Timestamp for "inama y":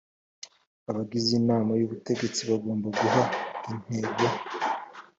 1.41-1.85